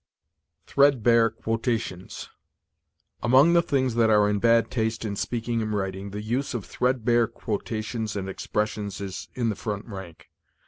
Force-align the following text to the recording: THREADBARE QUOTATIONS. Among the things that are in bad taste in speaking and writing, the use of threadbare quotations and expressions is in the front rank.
THREADBARE 0.65 1.29
QUOTATIONS. 1.43 2.29
Among 3.21 3.53
the 3.53 3.61
things 3.61 3.93
that 3.93 4.09
are 4.09 4.27
in 4.27 4.39
bad 4.39 4.71
taste 4.71 5.05
in 5.05 5.15
speaking 5.15 5.61
and 5.61 5.75
writing, 5.75 6.09
the 6.09 6.23
use 6.23 6.55
of 6.55 6.65
threadbare 6.65 7.27
quotations 7.27 8.15
and 8.15 8.27
expressions 8.27 8.99
is 8.99 9.29
in 9.35 9.49
the 9.49 9.55
front 9.55 9.85
rank. 9.85 10.31